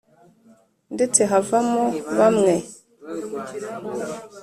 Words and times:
ndetse 0.95 1.21
havamo 1.31 1.83
bamwe 2.17 2.53